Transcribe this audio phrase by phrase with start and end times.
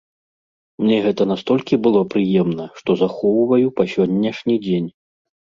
[0.83, 4.89] Мне гэта настолькі было прыемна, што захоўваю па сённяшні дзень.